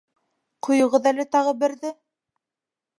[0.67, 1.95] Ҡойоғоҙ әле тағы берҙе!